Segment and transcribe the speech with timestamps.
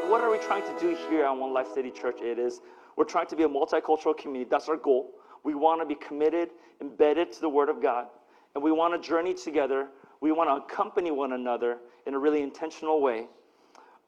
[0.00, 2.20] what, what are we trying to do here at One Life City Church?
[2.20, 2.60] It is
[2.96, 4.48] we're trying to be a multicultural community.
[4.50, 5.12] That's our goal.
[5.42, 6.50] We want to be committed,
[6.80, 8.06] embedded to the Word of God,
[8.54, 9.88] and we want to journey together.
[10.20, 13.26] We want to accompany one another in a really intentional way.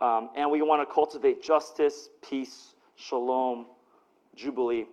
[0.00, 3.66] Um, and we want to cultivate justice, peace, shalom,
[4.34, 4.86] jubilee.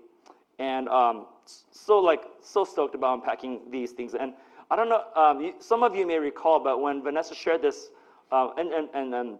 [0.59, 1.25] And um,
[1.71, 4.13] so, like, so stoked about unpacking these things.
[4.13, 4.33] And
[4.71, 7.89] I don't know, um, you, some of you may recall, but when Vanessa shared this,
[8.31, 9.39] uh, and, and, and, and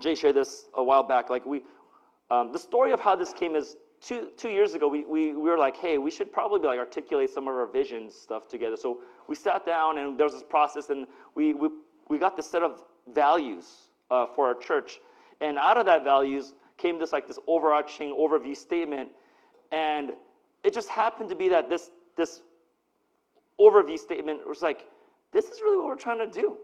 [0.00, 1.62] Jay shared this a while back, like, we,
[2.30, 5.50] um, the story of how this came is two, two years ago, we, we, we
[5.50, 8.76] were like, hey, we should probably like articulate some of our vision stuff together.
[8.76, 11.68] So we sat down and there was this process and we, we,
[12.08, 12.82] we got this set of
[13.14, 14.98] values uh, for our church.
[15.40, 19.10] And out of that values came this like this overarching overview statement.
[19.70, 20.12] And
[20.64, 22.42] it just happened to be that this, this
[23.60, 24.86] overview statement was like,
[25.32, 26.56] this is really what we're trying to do.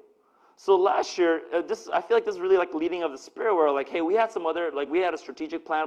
[0.61, 3.19] So last year, uh, this I feel like this is really like leading of the
[3.19, 5.87] spirit, where like, hey, we had some other like we had a strategic plan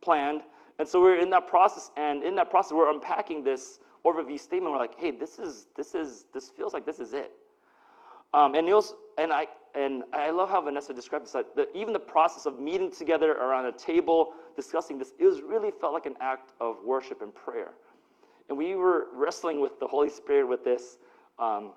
[0.00, 0.42] planned,
[0.80, 4.72] and so we're in that process, and in that process, we're unpacking this overview statement.
[4.72, 7.30] We're like, hey, this is this is this feels like this is it.
[8.32, 11.32] Um, and was, and I and I love how Vanessa described this.
[11.32, 15.40] That the, even the process of meeting together around a table, discussing this, it was
[15.40, 17.74] really felt like an act of worship and prayer.
[18.48, 20.98] And we were wrestling with the Holy Spirit with this,
[21.38, 21.74] um,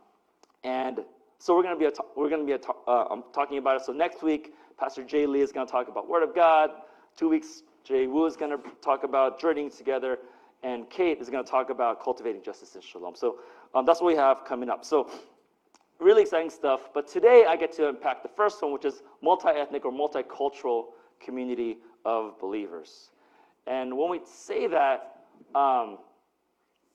[0.63, 1.05] and
[1.39, 3.85] so we're going to be we're going to be uh, um, talking about it.
[3.85, 6.71] So next week, Pastor Jay Lee is going to talk about Word of God.
[7.15, 10.19] Two weeks Jay Wu is going to talk about journeying together,
[10.63, 13.15] and Kate is going to talk about cultivating justice and shalom.
[13.15, 13.37] So
[13.73, 14.83] um, that's what we have coming up.
[14.83, 15.09] So
[15.99, 16.89] really exciting stuff.
[16.93, 20.85] But today I get to unpack the first one, which is multi-ethnic or multicultural
[21.19, 23.11] community of believers.
[23.65, 25.23] And when we say that,
[25.55, 25.97] um,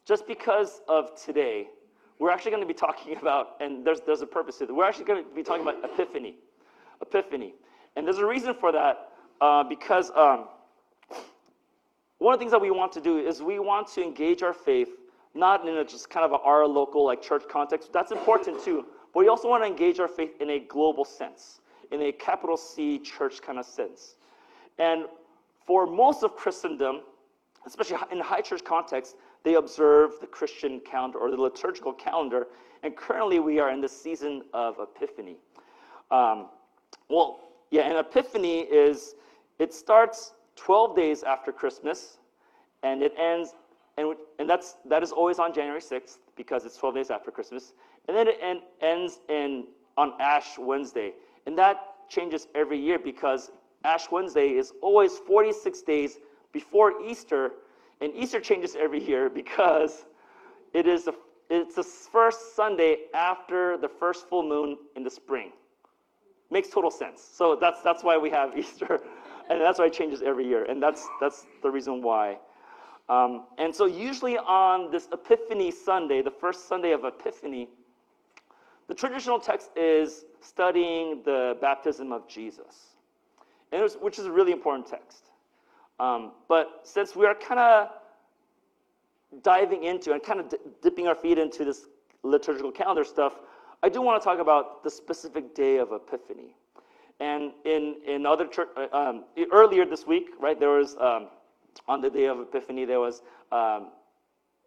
[0.07, 1.69] just because of today,
[2.23, 4.85] we're actually going to be talking about, and there's, there's a purpose to it, we're
[4.85, 6.37] actually going to be talking about epiphany.
[7.03, 7.55] Epiphany.
[7.97, 9.09] And there's a reason for that
[9.41, 10.47] uh, because um,
[12.19, 14.55] one of the things that we want to do is we want to engage our
[14.55, 14.91] faith
[15.35, 17.93] not in a just kind of our local like church context.
[17.93, 18.85] That's important too.
[19.13, 22.57] But we also want to engage our faith in a global sense, in a capital
[22.57, 24.17] C church kind of sense.
[24.79, 25.07] And
[25.67, 27.01] for most of Christendom,
[27.67, 32.49] especially in high church context, they observe the Christian calendar or the liturgical calendar.
[32.83, 35.37] And currently we are in the season of Epiphany.
[36.11, 36.49] Um,
[37.09, 39.15] well, yeah, and Epiphany is,
[39.59, 42.19] it starts 12 days after Christmas,
[42.83, 43.55] and it ends,
[43.97, 47.73] and, and that's, that is always on January 6th because it's 12 days after Christmas.
[48.09, 49.65] And then it end, ends in,
[49.97, 51.13] on Ash Wednesday.
[51.47, 53.51] And that changes every year because
[53.85, 56.19] Ash Wednesday is always 46 days
[56.53, 57.53] before Easter,
[58.03, 60.05] and Easter changes every year because
[60.75, 61.15] it is the,
[61.49, 65.53] it's the first Sunday after the first full moon in the spring.
[66.51, 67.27] Makes total sense.
[67.33, 69.01] So that's, that's why we have Easter
[69.49, 70.65] and that's why it changes every year.
[70.65, 72.39] And that's, that's the reason why.
[73.09, 77.69] Um, and so, usually on this Epiphany Sunday, the first Sunday of Epiphany,
[78.87, 82.97] the traditional text is studying the baptism of Jesus,
[83.73, 85.32] was, which is a really important text.
[86.01, 87.89] Um, but since we are kind of
[89.43, 91.87] diving into and kind of dipping our feet into this
[92.23, 93.35] liturgical calendar stuff,
[93.83, 96.55] I do want to talk about the specific day of Epiphany.
[97.21, 101.29] And in, in other church, uh, um, earlier this week, right, there was, um,
[101.89, 103.89] on the day of Epiphany, there was um,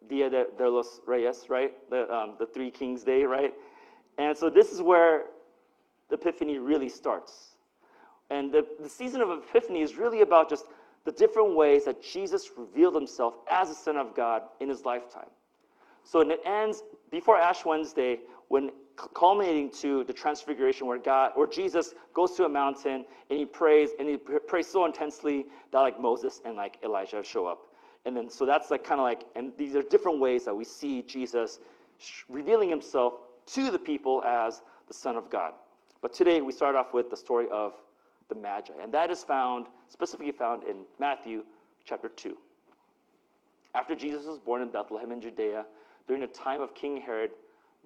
[0.08, 1.72] Dia de, de, los Reyes, right?
[1.90, 3.52] The, um, the Three Kings Day, right?
[4.18, 5.24] And so this is where
[6.08, 7.56] the Epiphany really starts.
[8.30, 10.66] And the, the season of Epiphany is really about just
[11.06, 15.30] the different ways that Jesus revealed himself as the Son of God in his lifetime.
[16.02, 18.18] So it ends before Ash Wednesday
[18.48, 18.70] when
[19.14, 23.90] culminating to the transfiguration where God or Jesus goes to a mountain and he prays
[23.98, 27.58] and he prays so intensely that like Moses and like Elijah show up.
[28.04, 30.64] And then so that's like kind of like and these are different ways that we
[30.64, 31.60] see Jesus
[32.28, 33.14] revealing himself
[33.46, 35.52] to the people as the son of God.
[36.02, 37.74] But today we start off with the story of
[38.28, 41.44] the Magi and that is found specifically found in Matthew
[41.84, 42.36] chapter 2.
[43.74, 45.66] After Jesus was born in Bethlehem in Judea
[46.08, 47.30] during the time of King Herod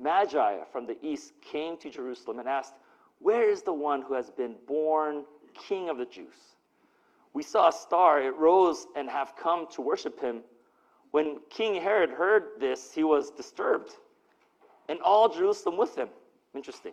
[0.00, 2.74] Magi from the east came to Jerusalem and asked,
[3.18, 6.56] Where is the one who has been born king of the Jews?
[7.32, 10.40] We saw a star, it rose and have come to worship him.
[11.10, 13.90] When King Herod heard this, he was disturbed,
[14.88, 16.08] and all Jerusalem with him.
[16.54, 16.92] Interesting.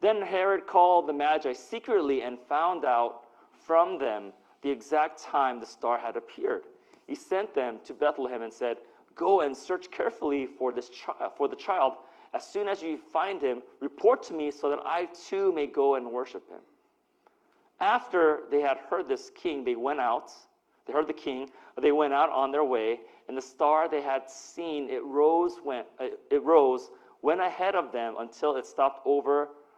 [0.00, 3.22] Then Herod called the Magi secretly and found out
[3.52, 4.32] from them
[4.62, 6.64] the exact time the star had appeared.
[7.06, 8.78] He sent them to Bethlehem and said,
[9.14, 11.94] Go and search carefully for, this chi- for the child.
[12.34, 15.94] As soon as you find him, report to me so that I too may go
[15.94, 16.60] and worship him.
[17.80, 20.32] After they had heard this king, they went out.
[20.86, 21.50] They heard the king.
[21.80, 25.86] They went out on their way, and the star they had seen it rose went
[25.98, 26.90] it rose
[27.22, 29.48] went ahead of them until it stopped over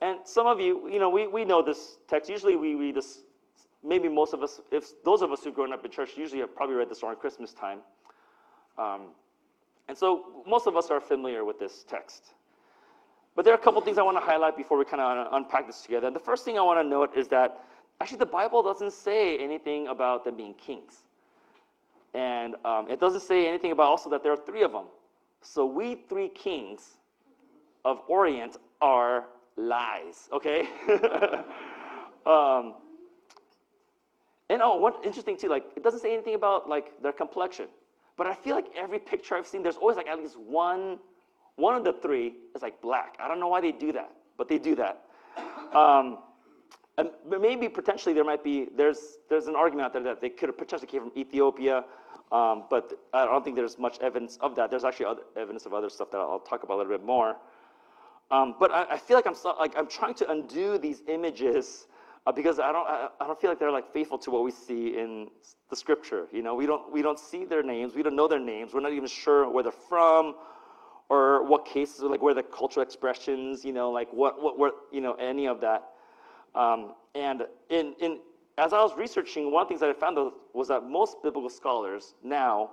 [0.00, 2.30] And some of you, you know, we, we know this text.
[2.30, 3.20] Usually we read this,
[3.84, 6.54] maybe most of us, if those of us who've grown up in church, usually have
[6.54, 7.80] probably read this around Christmas time.
[8.78, 9.08] Um,
[9.88, 12.34] and so most of us are familiar with this text.
[13.34, 15.66] But there are a couple things I want to highlight before we kind of unpack
[15.66, 16.06] this together.
[16.06, 17.64] And the first thing I want to note is that
[18.00, 21.04] actually the Bible doesn't say anything about them being kings.
[22.14, 24.86] And um, it doesn't say anything about also that there are three of them.
[25.40, 26.96] So we three kings
[27.84, 29.26] of Orient are
[29.58, 30.68] lies, okay?
[32.26, 32.74] um,
[34.50, 37.66] and oh, one interesting too, like it doesn't say anything about like their complexion,
[38.16, 40.98] but I feel like every picture I've seen, there's always like at least one,
[41.56, 43.16] one of the three is like black.
[43.20, 45.04] I don't know why they do that, but they do that.
[45.74, 46.18] Um,
[46.96, 47.10] and
[47.40, 50.58] maybe potentially there might be there's there's an argument out there that they could have
[50.58, 51.84] potentially came from Ethiopia,
[52.32, 54.70] um, but I don't think there's much evidence of that.
[54.70, 57.36] There's actually other, evidence of other stuff that I'll talk about a little bit more.
[58.30, 61.86] Um, but I, I, feel like I'm so, like I'm trying to undo these images
[62.26, 64.50] uh, because I don't I, I, don't feel like they're like faithful to what we
[64.50, 65.28] see in
[65.70, 66.28] the scripture.
[66.30, 68.80] You know, we don't we don't see their names, we don't know their names, we're
[68.80, 70.34] not even sure where they're from,
[71.08, 73.64] or what cases, like where the cultural expressions.
[73.64, 75.84] You know, like what what were you know any of that.
[76.54, 78.18] Um, and in in
[78.58, 80.18] as I was researching, one of the things that I found
[80.52, 82.72] was that most biblical scholars now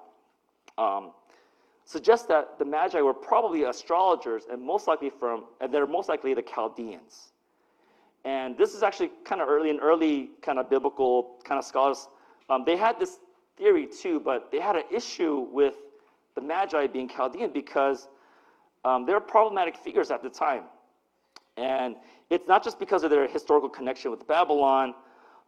[0.78, 1.12] um,
[1.86, 6.34] suggests that the Magi were probably astrologers and most likely from, and they're most likely
[6.34, 7.32] the Chaldeans.
[8.26, 12.08] And this is actually kind of early in early kind of biblical kind of scholars.
[12.50, 13.20] Um, they had this
[13.56, 15.76] theory too, but they had an issue with
[16.34, 18.08] the Magi being Chaldean because
[18.84, 20.64] um, they're problematic figures at the time.
[21.56, 21.96] And
[22.32, 24.96] it's not just because of their historical connection with Babylon,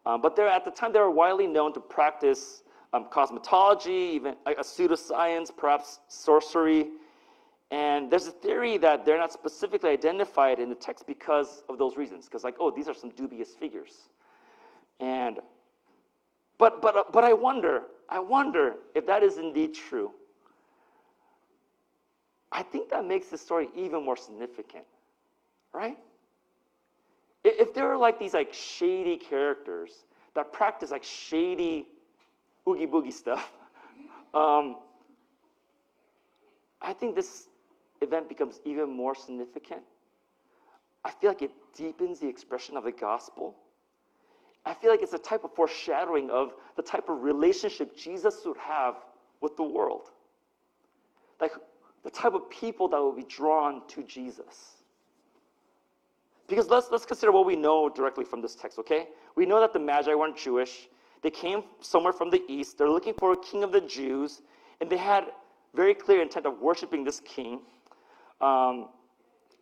[0.05, 2.61] um, but they're, at the time they were widely known to practice
[2.93, 6.87] um, cosmetology, even a, a pseudoscience, perhaps sorcery.
[7.69, 11.97] And there's a theory that they're not specifically identified in the text because of those
[11.97, 12.25] reasons.
[12.25, 14.09] Because, like, oh, these are some dubious figures.
[14.99, 15.39] And,
[16.57, 20.11] but, but, uh, but I wonder, I wonder if that is indeed true.
[22.51, 24.85] I think that makes the story even more significant,
[25.73, 25.97] right?
[27.43, 31.87] If there are like these like shady characters that practice like shady
[32.67, 33.51] oogie boogie stuff.
[34.33, 34.75] Um,
[36.81, 37.47] I think this
[38.01, 39.81] event becomes even more significant.
[41.03, 43.55] I feel like it deepens the expression of the gospel.
[44.65, 48.57] I feel like it's a type of foreshadowing of the type of relationship Jesus would
[48.57, 48.95] have
[49.39, 50.09] with the world.
[51.39, 51.53] Like
[52.03, 54.73] the type of people that will be drawn to Jesus.
[56.47, 59.07] Because let's, let's consider what we know directly from this text, okay?
[59.35, 60.87] We know that the Magi weren't Jewish.
[61.23, 62.77] They came somewhere from the east.
[62.77, 64.41] They're looking for a king of the Jews,
[64.81, 65.25] and they had
[65.73, 67.59] very clear intent of worshiping this king.
[68.41, 68.89] Um,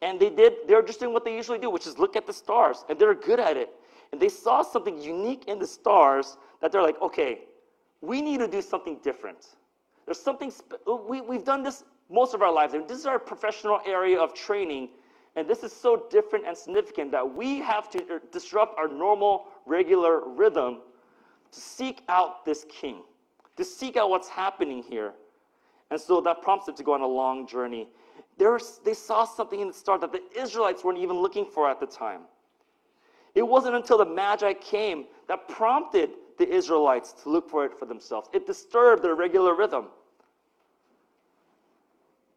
[0.01, 2.27] and they did, they were just doing what they usually do, which is look at
[2.27, 3.69] the stars, and they're good at it.
[4.11, 7.41] And they saw something unique in the stars that they're like, okay,
[8.01, 9.55] we need to do something different.
[10.05, 10.51] There's something,
[11.07, 12.73] we, we've done this most of our lives.
[12.73, 14.89] And this is our professional area of training.
[15.35, 20.27] And this is so different and significant that we have to disrupt our normal, regular
[20.27, 20.81] rhythm
[21.55, 23.01] to seek out this king,
[23.57, 25.13] to seek out what's happening here.
[25.89, 27.87] And so that prompts them to go on a long journey.
[28.37, 31.79] Was, they saw something in the star that the Israelites weren't even looking for at
[31.79, 32.21] the time.
[33.33, 37.85] It wasn't until the Magi came that prompted the Israelites to look for it for
[37.85, 38.29] themselves.
[38.33, 39.85] It disturbed their regular rhythm.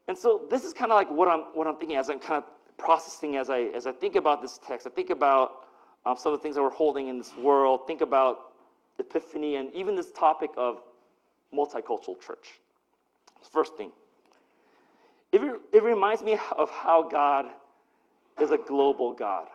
[0.06, 2.42] And so this is kind of like what I'm, what I'm thinking as I'm kind
[2.42, 4.86] of processing as I, as I think about this text.
[4.86, 5.64] I think about
[6.06, 8.47] um, some of the things that we're holding in this world, think about
[8.98, 10.82] Epiphany and even this topic of
[11.54, 12.60] multicultural church.
[13.52, 13.92] First thing,
[15.32, 15.40] it,
[15.72, 17.46] it reminds me of how God
[18.40, 19.48] is a global God.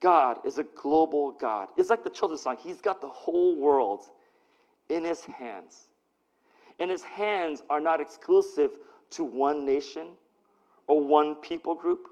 [0.00, 1.68] God is a global God.
[1.76, 2.56] It's like the children's song.
[2.60, 4.02] He's got the whole world
[4.88, 5.88] in his hands.
[6.78, 8.72] And his hands are not exclusive
[9.10, 10.08] to one nation
[10.86, 12.08] or one people group.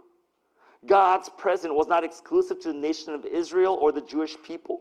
[0.87, 4.81] God's presence was not exclusive to the nation of Israel or the Jewish people.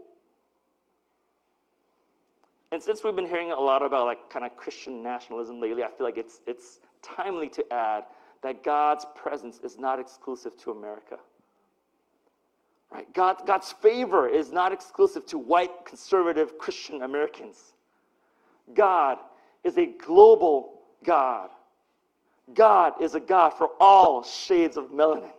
[2.73, 5.89] And since we've been hearing a lot about like kind of Christian nationalism lately, I
[5.89, 8.05] feel like it's it's timely to add
[8.41, 11.19] that God's presence is not exclusive to America.
[12.91, 13.05] Right?
[13.13, 17.73] God, God's favor is not exclusive to white conservative Christian Americans.
[18.73, 19.19] God
[19.63, 21.51] is a global God.
[22.55, 25.29] God is a God for all shades of melanin.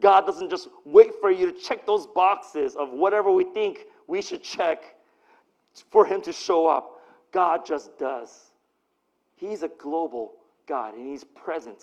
[0.00, 4.22] God doesn't just wait for you to check those boxes of whatever we think we
[4.22, 4.94] should check
[5.90, 7.00] for Him to show up.
[7.32, 8.52] God just does.
[9.36, 10.32] He's a global
[10.66, 11.82] God and He's present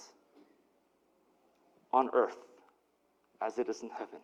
[1.94, 2.38] on earth
[3.42, 4.20] as it is in heaven.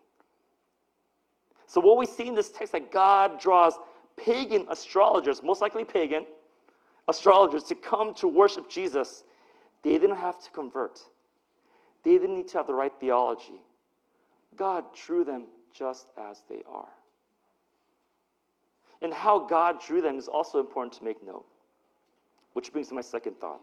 [1.67, 3.75] So, what we see in this text that God draws
[4.17, 6.25] pagan astrologers, most likely pagan
[7.07, 9.23] astrologers, to come to worship Jesus,
[9.83, 10.99] they didn't have to convert.
[12.03, 13.61] They didn't need to have the right theology.
[14.57, 16.89] God drew them just as they are.
[19.01, 21.45] And how God drew them is also important to make note,
[22.53, 23.61] which brings to my second thought.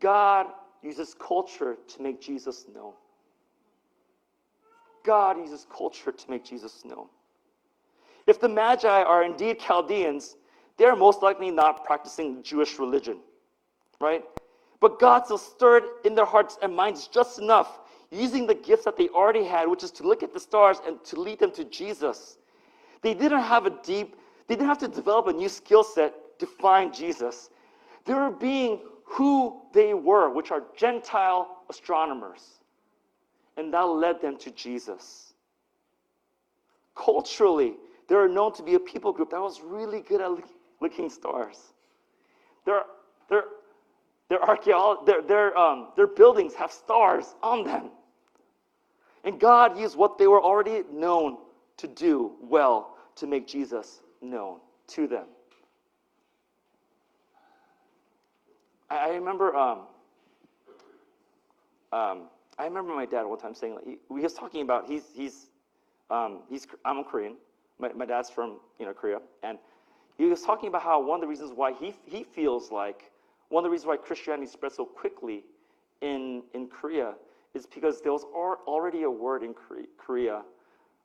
[0.00, 0.46] God
[0.82, 2.92] uses culture to make Jesus known.
[5.04, 7.06] God uses culture to make Jesus known.
[8.26, 10.36] If the Magi are indeed Chaldeans,
[10.78, 13.18] they're most likely not practicing Jewish religion,
[14.00, 14.24] right?
[14.80, 18.96] But God still stirred in their hearts and minds just enough, using the gifts that
[18.96, 21.64] they already had, which is to look at the stars and to lead them to
[21.64, 22.38] Jesus.
[23.04, 24.16] They didn't have a deep,
[24.48, 27.50] they didn't have to develop a new skill set to find Jesus.
[28.04, 32.58] They were being who they were, which are Gentile astronomers
[33.56, 35.34] and that led them to Jesus.
[36.94, 37.74] Culturally,
[38.08, 40.30] they are known to be a people group that was really good at
[40.80, 41.72] looking stars.
[42.64, 42.82] Their,
[43.28, 43.44] their,
[44.28, 47.90] their, archeolo- their, their, um, their buildings have stars on them.
[49.24, 51.38] And God used what they were already known
[51.78, 55.26] to do well to make Jesus known to them.
[58.90, 59.80] I, remember um,
[61.92, 62.22] um,
[62.58, 65.46] I remember my dad one time saying, he, he was talking about, he's, he's,
[66.10, 67.36] um, he's, I'm Korean.
[67.78, 69.18] My, my dad's from, you know, Korea.
[69.42, 69.58] And
[70.16, 73.10] he was talking about how one of the reasons why he, he feels like,
[73.48, 75.44] one of the reasons why Christianity spread so quickly
[76.00, 77.14] in, in Korea
[77.54, 79.54] is because there was already a word in
[79.96, 80.42] Korea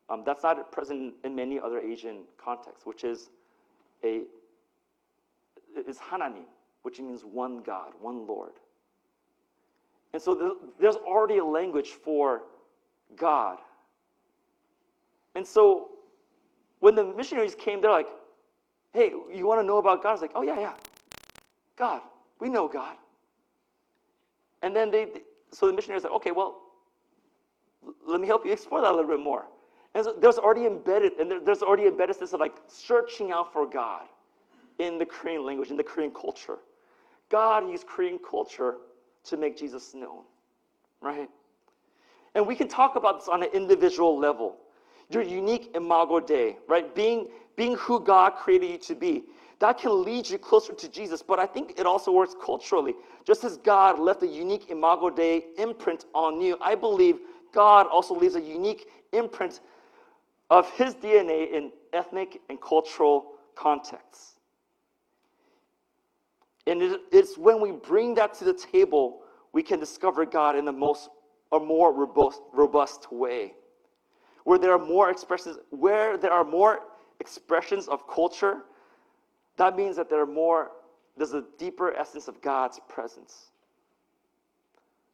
[0.10, 3.30] um, that's not present in many other Asian contexts, which is
[4.04, 4.24] a
[5.88, 6.46] is Hananim,
[6.82, 8.54] which means one God, one Lord.
[10.14, 12.42] And so there's already a language for
[13.16, 13.60] God.
[15.36, 15.90] And so
[16.80, 18.08] when the missionaries came, they're like,
[18.94, 20.10] hey, you want to know about God?
[20.10, 20.74] I was like, oh, yeah, yeah.
[21.76, 22.02] God.
[22.40, 22.96] We know God.
[24.64, 25.08] And then they,
[25.52, 26.58] so the missionaries said, okay, well,
[28.08, 29.46] let me help you explore that a little bit more.
[29.96, 33.66] And so there's already embedded, and there's already embedded this of like searching out for
[33.68, 34.04] God
[34.78, 36.60] in the Korean language, in the Korean culture.
[37.30, 38.76] God used Korean culture
[39.26, 40.24] to make Jesus known,
[41.02, 41.30] right?
[42.36, 44.58] And we can talk about this on an individual level.
[45.10, 46.94] Your unique imago Dei, right?
[46.94, 49.24] Being, being who God created you to be.
[49.60, 52.94] That can lead you closer to Jesus, but I think it also works culturally.
[53.26, 57.20] Just as God left a unique imago Dei imprint on you, I believe
[57.52, 59.60] God also leaves a unique imprint
[60.50, 64.36] of his DNA in ethnic and cultural contexts.
[66.68, 69.22] And it's when we bring that to the table,
[69.54, 71.10] we can discover God in a, most,
[71.52, 73.54] a more robust, robust way.
[74.44, 76.82] Where there are more expressions, where there are more
[77.20, 78.60] expressions of culture,
[79.58, 80.72] that means that there are more,
[81.18, 83.52] there's a deeper essence of God's presence.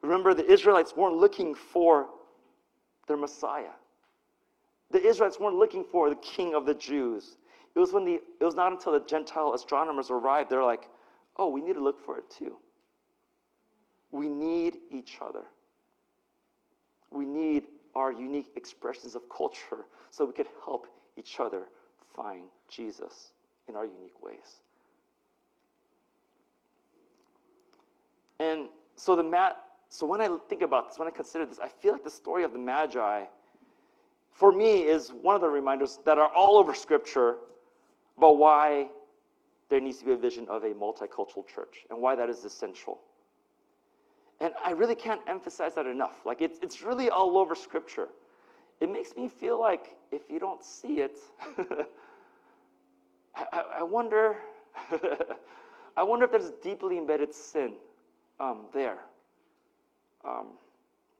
[0.01, 2.07] Remember, the Israelites weren't looking for
[3.07, 3.71] their Messiah.
[4.91, 7.37] The Israelites weren't looking for the king of the Jews.
[7.75, 10.87] It was when the it was not until the Gentile astronomers arrived, they're like,
[11.37, 12.57] oh, we need to look for it too.
[14.11, 15.43] We need each other.
[17.11, 17.63] We need
[17.95, 20.87] our unique expressions of culture so we could help
[21.17, 21.63] each other
[22.15, 23.31] find Jesus
[23.67, 24.61] in our unique ways.
[28.39, 29.57] And so the mat
[29.89, 32.43] so when I think about this, when I consider this, I feel like the story
[32.43, 33.23] of the Magi
[34.35, 37.37] for me is one of the reminders that are all over scripture
[38.17, 38.89] about why
[39.69, 42.99] there needs to be a vision of a multicultural church and why that is essential.
[44.41, 46.25] And I really can't emphasize that enough.
[46.25, 48.09] Like, it's, it's really all over Scripture.
[48.81, 51.17] It makes me feel like if you don't see it,
[53.35, 54.35] I, I, wonder,
[55.97, 57.75] I wonder if there's deeply embedded sin
[58.39, 58.97] um, there.
[60.25, 60.47] Um,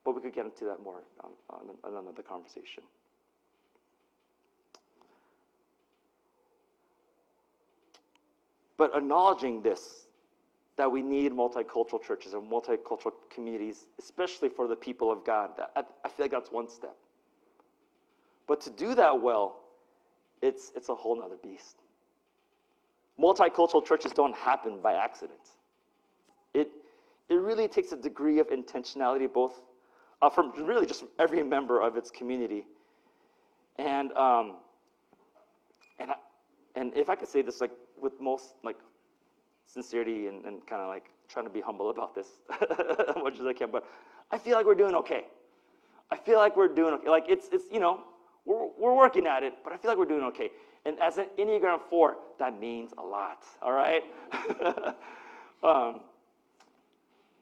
[0.03, 2.84] but we could get into that more on, on another conversation.
[8.77, 10.08] But acknowledging this,
[10.77, 15.84] that we need multicultural churches and multicultural communities, especially for the people of God, I,
[16.03, 16.96] I feel like that's one step.
[18.48, 19.62] But to do that well,
[20.41, 21.77] it's, it's a whole other beast.
[23.20, 25.39] Multicultural churches don't happen by accident.
[26.53, 26.70] It,
[27.29, 29.62] it really takes a degree of intentionality, both
[30.22, 32.65] uh, from really just every member of its community.
[33.77, 34.55] And, um,
[36.00, 36.15] and, I,
[36.75, 38.77] and if I could say this, like with most like
[39.65, 42.27] sincerity and, and kind of like trying to be humble about this
[43.09, 43.85] as much as I can, but
[44.31, 45.25] I feel like we're doing okay.
[46.11, 47.09] I feel like we're doing okay.
[47.09, 48.01] Like it's, it's you know,
[48.45, 50.51] we're, we're working at it, but I feel like we're doing okay.
[50.85, 54.03] And as an Enneagram 4, that means a lot, all right?
[55.63, 56.01] um,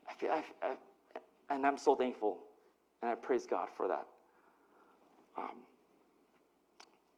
[0.07, 0.75] I feel, I, I,
[1.50, 2.38] and I'm so thankful,
[3.01, 4.05] and I praise God for that.
[5.38, 5.57] Um,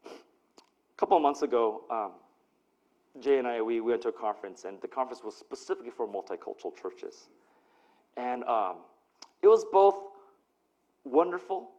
[0.06, 2.12] a couple of months ago, um,
[3.20, 6.08] Jay and I, we, we went to a conference, and the conference was specifically for
[6.08, 7.30] multicultural churches.
[8.18, 8.78] And um,
[9.42, 9.96] it was both
[11.04, 11.70] wonderful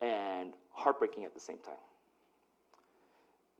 [0.00, 1.74] and heartbreaking at the same time.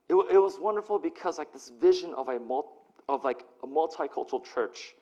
[0.09, 2.39] It, it was wonderful because like this vision of a
[3.09, 4.95] of like a multicultural church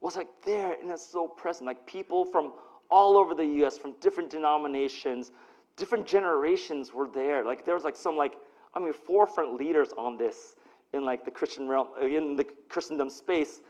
[0.00, 1.66] was like there and it's so present.
[1.66, 2.52] Like people from
[2.90, 3.78] all over the U.S.
[3.78, 5.32] from different denominations,
[5.76, 7.44] different generations were there.
[7.44, 8.34] Like there was like some like
[8.74, 10.56] I mean forefront leaders on this
[10.94, 13.60] in like the Christian realm uh, in the Christendom space,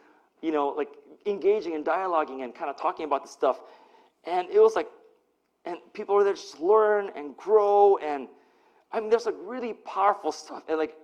[0.42, 0.90] you know, like
[1.26, 3.60] engaging and dialoguing and kind of talking about this stuff.
[4.24, 4.88] And it was like
[5.64, 8.28] and people were there just learn and grow and
[8.92, 10.94] I mean there's like really powerful stuff and like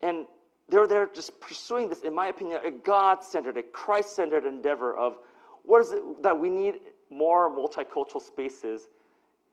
[0.00, 0.26] and
[0.68, 5.16] they're there just pursuing this, in my opinion, a God-centered, a Christ-centered endeavor of
[5.64, 6.74] what is it that we need
[7.10, 8.88] more multicultural spaces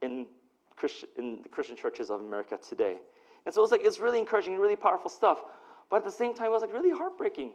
[0.02, 0.26] in
[0.76, 2.98] Christian in the Christian churches of America today.
[3.46, 5.40] And so it's like it's really encouraging, really powerful stuff.
[5.90, 7.52] But at the same time, it was like really heartbreaking.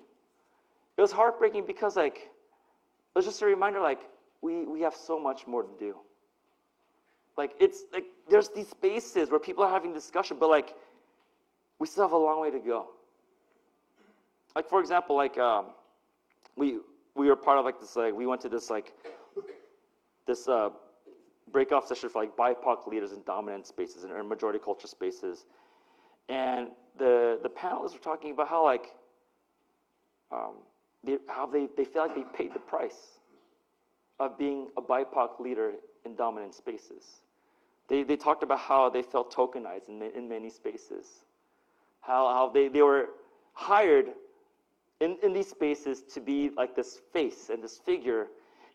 [0.96, 4.00] It was heartbreaking because like it was just a reminder like
[4.42, 5.96] we we have so much more to do.
[7.36, 10.74] Like it's like there's these spaces where people are having discussion, but like
[11.78, 12.88] we still have a long way to go.
[14.54, 15.66] Like for example, like um,
[16.56, 16.78] we
[17.14, 18.92] we were part of like this like we went to this like
[20.26, 20.70] this uh,
[21.50, 25.46] breakoff session for like BIPOC leaders in dominant spaces and majority culture spaces,
[26.28, 28.94] and the the panelists were talking about how like
[30.32, 30.54] um,
[31.04, 33.18] they, how they, they feel like they paid the price
[34.18, 35.72] of being a BIPOC leader
[36.04, 37.22] in dominant spaces.
[37.88, 41.06] They, they talked about how they felt tokenized in, in many spaces,
[42.00, 43.06] how, how they, they were
[43.52, 44.10] hired
[45.00, 48.28] in, in these spaces to be like this face and this figure,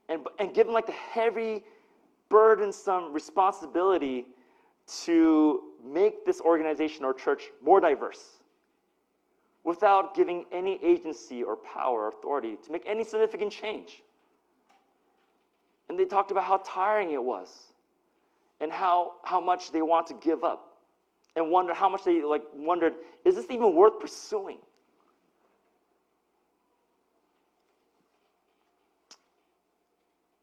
[0.10, 1.63] and, and given like the heavy,
[2.30, 4.25] burdensome responsibility
[5.04, 8.39] to make this organization or church more diverse
[9.63, 14.04] without giving any agency or power or authority to make any significant change.
[15.89, 17.50] And they talked about how tiring it was
[18.62, 20.76] and how, how much they want to give up
[21.36, 22.93] and wonder how much they like wondered
[23.26, 24.58] is this even worth pursuing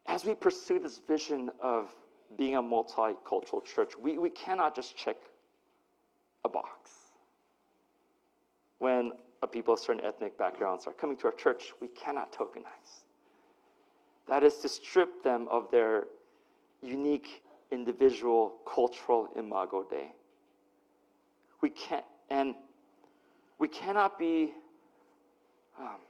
[0.07, 1.95] as we pursue this vision of
[2.37, 5.17] being a multicultural church we, we cannot just check
[6.53, 6.91] box
[8.79, 9.13] when
[9.43, 13.03] a people of certain ethnic backgrounds are coming to our church we cannot tokenize
[14.29, 16.05] that is to strip them of their
[16.83, 20.13] unique individual cultural imago Dei.
[21.61, 22.55] We can't, and
[23.59, 24.53] we cannot be,
[25.79, 26.01] um,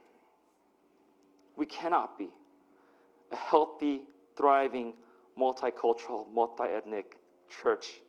[1.55, 2.29] we cannot be
[3.31, 4.01] a healthy,
[4.35, 4.93] thriving,
[5.39, 7.17] multicultural, multi-ethnic
[7.61, 8.02] church if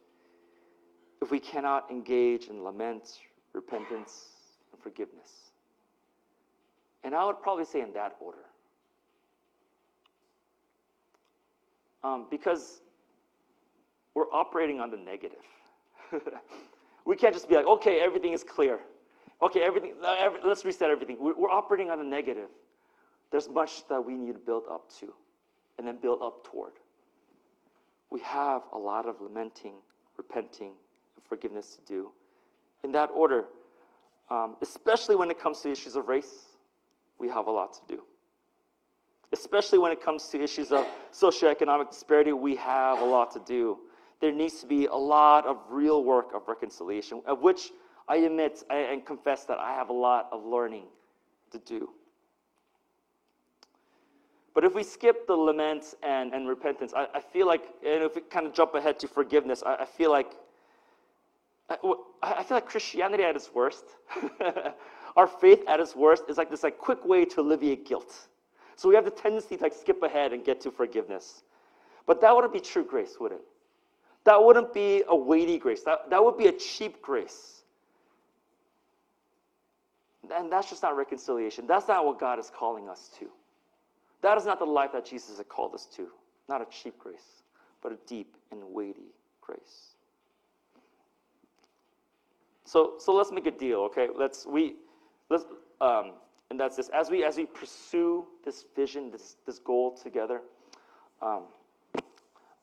[1.34, 3.18] we cannot engage in lament,
[3.54, 4.26] repentance,
[4.70, 5.50] and forgiveness.
[7.02, 8.46] And I would probably say in that order.
[12.04, 12.82] Um, because
[14.14, 15.44] we're operating on the negative.
[17.04, 18.78] we can't just be like, okay, everything is clear.
[19.42, 21.16] Okay, everything, uh, every, let's reset everything.
[21.18, 22.50] We're, we're operating on the negative.
[23.32, 25.12] There's much that we need to build up to
[25.78, 26.74] and then build up toward.
[28.10, 29.74] We have a lot of lamenting,
[30.16, 30.74] repenting,
[31.28, 32.10] forgiveness to do.
[32.82, 33.46] In that order,
[34.30, 36.46] um, especially when it comes to issues of race,
[37.18, 38.02] we have a lot to do.
[39.32, 43.78] Especially when it comes to issues of socioeconomic disparity, we have a lot to do.
[44.20, 47.70] There needs to be a lot of real work of reconciliation, of which
[48.08, 50.84] I admit and confess that I have a lot of learning
[51.50, 51.90] to do.
[54.54, 58.14] But if we skip the lament and, and repentance, I, I feel like, and if
[58.14, 60.32] we kind of jump ahead to forgiveness, I, I feel like
[61.70, 63.84] I, feel like Christianity at its worst,
[65.16, 68.14] our faith at its worst is like this like quick way to alleviate guilt.
[68.76, 71.42] So we have the tendency to like skip ahead and get to forgiveness.
[72.06, 73.40] But that wouldn't be true grace, would it?
[74.24, 75.82] That wouldn't be a weighty grace.
[75.84, 77.62] That, that would be a cheap grace.
[80.34, 81.66] And that's just not reconciliation.
[81.66, 83.26] That's not what God is calling us to.
[84.22, 86.08] That is not the life that Jesus has called us to.
[86.48, 87.42] Not a cheap grace,
[87.82, 89.93] but a deep and weighty grace.
[92.64, 94.08] So, so let's make a deal, okay?
[94.14, 94.76] Let's we
[95.28, 95.44] let's
[95.80, 96.12] um,
[96.50, 96.88] and that's this.
[96.90, 100.40] As we as we pursue this vision, this this goal together,
[101.20, 101.42] um,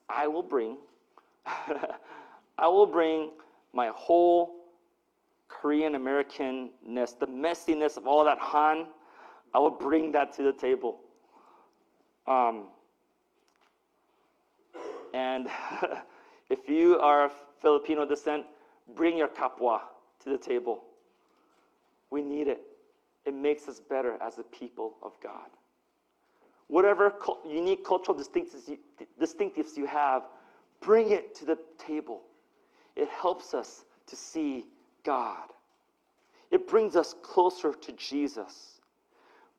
[0.09, 0.77] I will bring
[1.45, 3.31] I will bring
[3.73, 4.55] my whole
[5.47, 8.87] Korean Americanness, the messiness of all that Han.
[9.53, 10.99] I will bring that to the table.
[12.25, 12.67] Um,
[15.13, 15.47] and
[16.49, 18.45] if you are Filipino descent,
[18.95, 19.81] bring your kapwa
[20.23, 20.83] to the table.
[22.09, 22.61] We need it.
[23.25, 25.49] It makes us better as a people of God.
[26.67, 27.13] Whatever
[27.47, 30.23] unique cultural distinctives you, have,
[30.79, 32.21] bring it to the table.
[32.95, 34.65] It helps us to see
[35.03, 35.49] God.
[36.49, 38.79] It brings us closer to Jesus.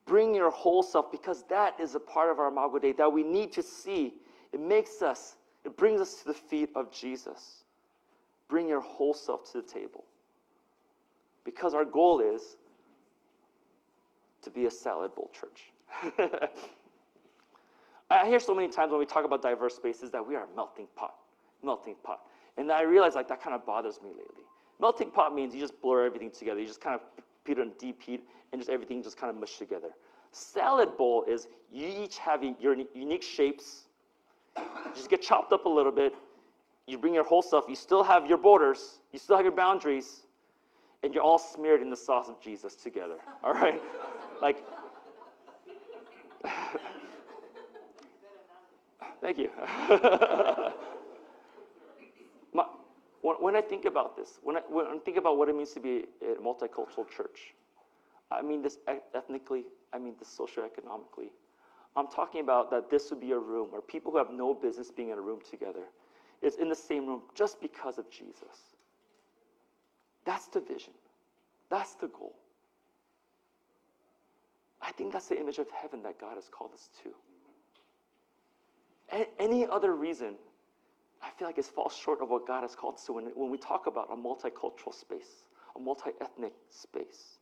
[0.07, 3.23] Bring your whole self because that is a part of our Imago Dei that we
[3.23, 4.15] need to see.
[4.53, 7.65] It makes us, it brings us to the feet of Jesus.
[8.53, 10.05] Bring your whole self to the table.
[11.43, 12.59] Because our goal is
[14.43, 15.73] to be a salad bowl church.
[18.11, 20.55] I hear so many times when we talk about diverse spaces that we are a
[20.55, 21.15] melting pot,
[21.65, 22.21] melting pot.
[22.59, 24.45] And I realize like that kind of bothers me lately.
[24.79, 26.61] Melting pot means you just blur everything together.
[26.61, 27.01] You just kind of
[27.47, 29.93] put it on deep heat and just everything just kind of mush together.
[30.31, 33.85] Salad bowl is you each have your unique shapes.
[34.59, 36.15] You just get chopped up a little bit.
[36.87, 37.65] You bring your whole stuff.
[37.69, 38.99] You still have your borders.
[39.13, 40.23] You still have your boundaries
[41.03, 43.17] and you're all smeared in the sauce of Jesus together.
[43.45, 43.83] All right?
[44.41, 44.65] Like,
[49.21, 49.51] thank you.
[52.53, 52.65] My,
[53.23, 55.73] when, when, I think about this, when I, when I think about what it means
[55.73, 57.55] to be a multicultural church,
[58.31, 58.79] I mean this
[59.15, 61.31] ethnically, I mean this socioeconomically.
[61.95, 64.91] I'm talking about that this would be a room where people who have no business
[64.91, 65.85] being in a room together
[66.43, 68.75] is in the same room just because of Jesus.
[70.25, 70.93] That's the vision.
[71.71, 72.35] That's the goal.
[74.81, 79.27] I think that's the image of heaven that God has called us to.
[79.39, 80.35] any other reason,
[81.23, 83.51] I feel like it falls short of what God has called us to when, when
[83.51, 85.45] we talk about a multicultural space,
[85.77, 87.39] a multi ethnic space.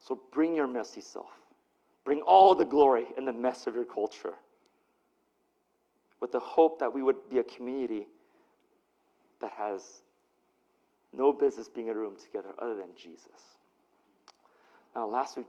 [0.00, 1.30] So bring your messy self.
[2.04, 4.34] Bring all the glory and the mess of your culture
[6.24, 8.06] with the hope that we would be a community
[9.42, 10.00] that has
[11.12, 13.58] no business being in a room together other than Jesus.
[14.96, 15.44] Now, last week,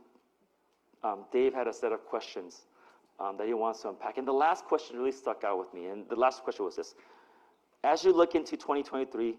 [1.02, 2.64] um, Dave had a set of questions
[3.22, 4.18] um, that he wants to unpack.
[4.18, 5.86] And the last question really stuck out with me.
[5.88, 6.94] And the last question was this
[7.86, 9.38] As you look into 2023,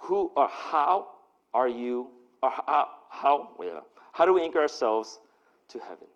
[0.00, 1.10] who or how
[1.54, 2.08] are you,
[2.42, 3.78] or how, how, yeah,
[4.10, 5.20] how do we anchor ourselves
[5.68, 6.08] to heaven?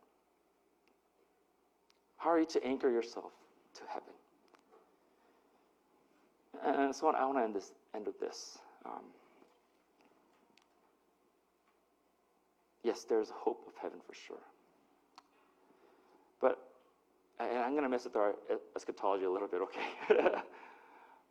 [2.16, 3.30] How are you to anchor yourself
[3.74, 4.08] to heaven?
[6.64, 7.14] And so on.
[7.14, 8.58] I want to end, this, end with this.
[8.86, 9.02] Um,
[12.82, 14.42] yes, there's hope of heaven for sure.
[16.40, 16.58] But
[17.40, 18.34] and I'm going to mess with our
[18.76, 20.18] eschatology a little bit, okay?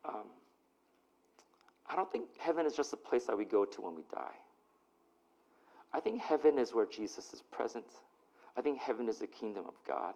[0.05, 0.25] um,
[1.89, 4.35] I don't think heaven is just a place that we go to when we die.
[5.93, 7.85] I think heaven is where Jesus is present.
[8.57, 10.15] I think heaven is the kingdom of God.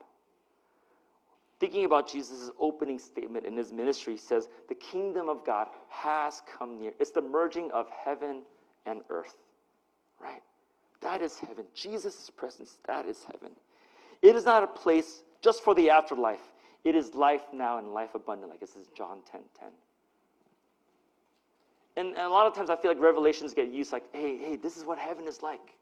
[1.60, 6.42] Thinking about Jesus' opening statement in his ministry he says, The kingdom of God has
[6.58, 6.92] come near.
[7.00, 8.44] It's the merging of heaven
[8.86, 9.38] and earth,
[10.22, 10.44] right?
[11.02, 11.66] That is heaven.
[11.74, 13.52] Jesus' presence, that is heaven.
[14.22, 16.42] It is not a place just for the afterlife.
[16.84, 19.70] It is life now and life abundant, like it says John 10 10.
[21.98, 24.56] And, and a lot of times I feel like revelations get used like, hey, hey,
[24.56, 25.74] this is what heaven is like.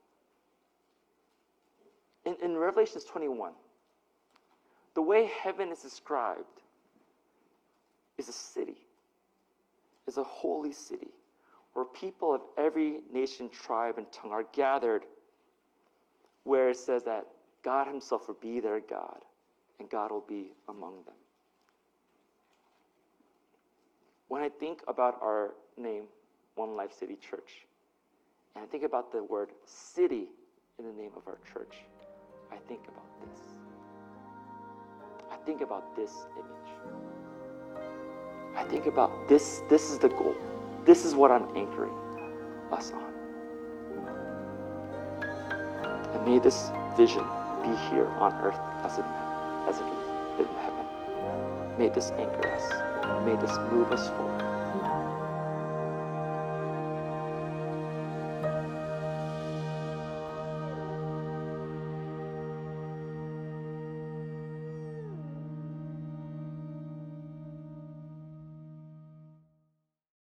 [2.26, 3.52] In, in Revelations 21,
[4.96, 6.44] the way heaven is described
[8.18, 8.78] is a city,
[10.08, 11.12] is a holy city
[11.74, 15.04] where people of every nation, tribe, and tongue are gathered
[16.46, 17.26] where it says that
[17.64, 19.20] God Himself will be their God
[19.80, 21.16] and God will be among them.
[24.30, 26.04] When I think about our name,
[26.56, 27.66] One Life City Church,
[28.56, 30.28] and I think about the word city
[30.80, 31.76] in the name of our church,
[32.52, 33.55] I think about this.
[35.46, 36.56] Think about this image.
[38.56, 40.36] I think about this, this is the goal.
[40.86, 41.94] This is what I'm anchoring
[42.72, 43.14] us on.
[46.14, 47.24] And may this vision
[47.62, 49.06] be here on earth as it,
[49.70, 50.86] as it is in heaven.
[51.78, 53.26] May this anchor us.
[53.26, 54.55] May this move us forward.